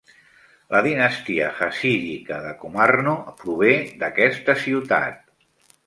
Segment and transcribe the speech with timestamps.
[0.75, 3.15] La dinastia Hassídica de Komárno
[3.45, 3.71] prové
[4.03, 5.27] d'aquesta ciutat.